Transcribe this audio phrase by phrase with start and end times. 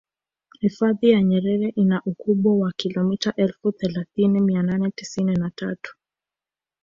[0.59, 5.95] hifadhi ya nyerere ina ukubwa wa kilomita elfu thelathini mia nane tisini na tatu